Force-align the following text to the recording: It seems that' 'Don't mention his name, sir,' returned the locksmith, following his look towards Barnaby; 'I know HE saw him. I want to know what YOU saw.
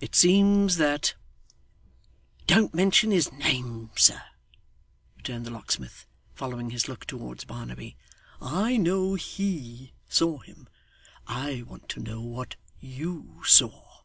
It 0.00 0.14
seems 0.14 0.76
that' 0.76 1.14
'Don't 2.46 2.74
mention 2.74 3.10
his 3.10 3.32
name, 3.32 3.88
sir,' 3.96 4.20
returned 5.16 5.46
the 5.46 5.50
locksmith, 5.50 6.04
following 6.34 6.68
his 6.68 6.88
look 6.88 7.06
towards 7.06 7.46
Barnaby; 7.46 7.96
'I 8.42 8.76
know 8.76 9.14
HE 9.14 9.94
saw 10.10 10.40
him. 10.40 10.68
I 11.26 11.62
want 11.66 11.88
to 11.88 12.00
know 12.00 12.20
what 12.20 12.56
YOU 12.80 13.40
saw. 13.46 14.02